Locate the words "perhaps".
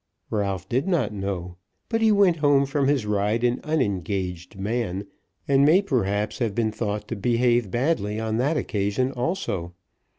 5.83-6.39